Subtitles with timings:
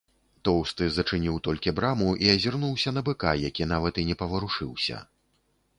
[0.47, 4.97] Тоўсты зачыніў толькі браму і азірнуўся на быка, які нават і не паварушыўся.